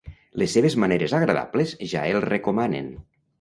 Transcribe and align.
Les 0.43 0.53
seves 0.57 0.75
maneres 0.83 1.13
agradables 1.17 1.75
ja 1.93 2.07
el 2.15 2.19
recomanen. 2.27 2.91